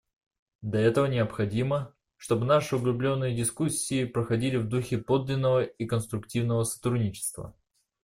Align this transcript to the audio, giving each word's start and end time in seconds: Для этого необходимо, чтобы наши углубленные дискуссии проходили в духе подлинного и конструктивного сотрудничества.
Для 0.63 0.79
этого 0.79 1.05
необходимо, 1.05 1.93
чтобы 2.17 2.47
наши 2.47 2.75
углубленные 2.75 3.35
дискуссии 3.35 4.03
проходили 4.05 4.55
в 4.57 4.67
духе 4.67 4.97
подлинного 4.97 5.61
и 5.61 5.85
конструктивного 5.85 6.63
сотрудничества. 6.63 7.55